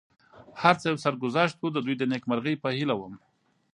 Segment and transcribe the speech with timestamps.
[0.61, 3.13] هر څه یو سرګذشت و، د دوی د نېکمرغۍ په هیله ووم.